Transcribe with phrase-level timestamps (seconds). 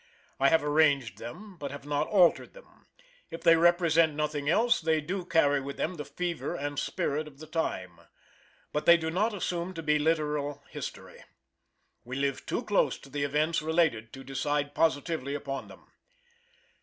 [0.39, 2.87] I have arranged them, but have not altered them;
[3.29, 7.37] if they represent nothing else, they do carry with them the fever and spirit of
[7.37, 7.99] the time.
[8.73, 11.23] But they do not assume to be literal history:
[12.03, 15.91] We live too close to the events related to decide positively upon them.